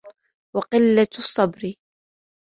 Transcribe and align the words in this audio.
وَقِلَّةُ 0.55 1.07
الصَّبْرِ 1.19 1.73